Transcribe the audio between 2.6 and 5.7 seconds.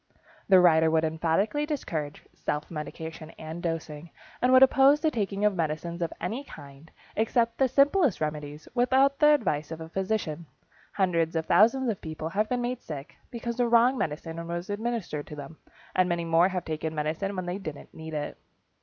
medication and dosing, and would oppose the taking of